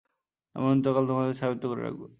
[0.55, 2.01] আমি অনন্তকাল তোমাদের ছায়াবৃত করে রাখব।